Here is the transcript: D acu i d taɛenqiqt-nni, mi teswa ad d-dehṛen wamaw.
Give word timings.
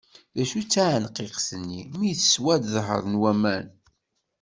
D 0.35 0.37
acu 0.43 0.55
i 0.59 0.63
d 0.65 0.67
taɛenqiqt-nni, 0.73 1.81
mi 1.97 2.11
teswa 2.19 2.49
ad 2.55 2.61
d-dehṛen 2.63 3.13
wamaw. 3.21 3.65